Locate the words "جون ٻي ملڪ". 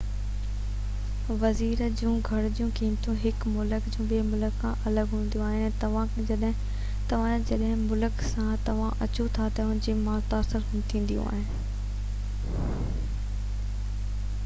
3.95-4.55